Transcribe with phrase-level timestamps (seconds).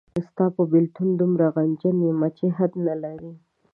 [0.27, 3.33] ستا په بېلتون دومره غمجن یمه چې حد نلري